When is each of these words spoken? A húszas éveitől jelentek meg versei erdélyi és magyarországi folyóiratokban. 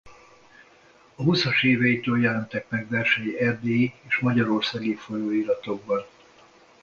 A 1.15 1.23
húszas 1.23 1.63
éveitől 1.63 2.21
jelentek 2.21 2.69
meg 2.69 2.89
versei 2.89 3.39
erdélyi 3.39 3.93
és 4.07 4.19
magyarországi 4.19 4.93
folyóiratokban. 4.95 6.05